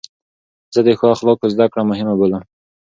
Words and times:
زه 0.73 0.79
د 0.87 0.89
ښو 0.97 1.05
اخلاقو 1.15 1.51
زدکړه 1.53 1.81
مهمه 1.91 2.13
بولم. 2.19 2.43